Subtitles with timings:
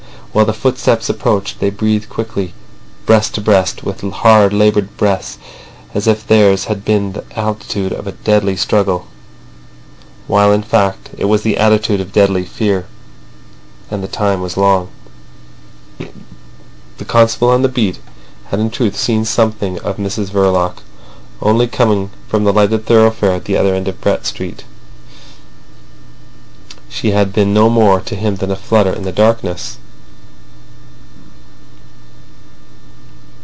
[0.33, 2.53] While the footsteps approached, they breathed quickly,
[3.05, 5.37] breast to breast, with hard, laboured breaths,
[5.93, 9.07] as if theirs had been the attitude of a deadly struggle,
[10.27, 12.85] while, in fact, it was the attitude of deadly fear.
[13.89, 14.87] And the time was long.
[15.99, 17.99] The constable on the beat
[18.51, 20.77] had in truth seen something of Mrs Verloc;
[21.41, 24.63] only coming from the lighted thoroughfare at the other end of Brett Street,
[26.87, 29.75] she had been no more to him than a flutter in the darkness.